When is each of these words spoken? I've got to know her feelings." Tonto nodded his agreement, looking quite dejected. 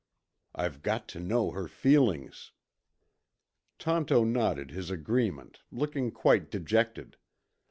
I've 0.55 0.81
got 0.81 1.07
to 1.09 1.19
know 1.19 1.51
her 1.51 1.67
feelings." 1.67 2.53
Tonto 3.77 4.23
nodded 4.25 4.71
his 4.71 4.89
agreement, 4.89 5.61
looking 5.71 6.09
quite 6.09 6.49
dejected. 6.49 7.17